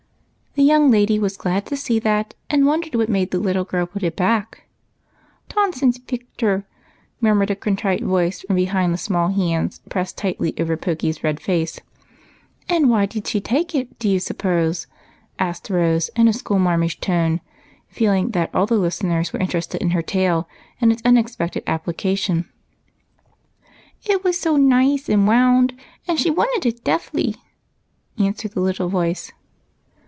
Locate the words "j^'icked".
5.97-6.41